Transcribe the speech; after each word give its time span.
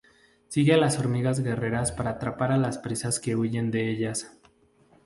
Sigue 0.47 0.73
a 0.73 0.77
las 0.77 0.97
hormigas 0.97 1.41
guerreras 1.43 1.91
para 1.91 2.09
atrapar 2.09 2.57
las 2.57 2.79
presas 2.79 3.19
que 3.19 3.35
huyen 3.35 3.69
de 3.69 3.91
ellas. 3.91 4.35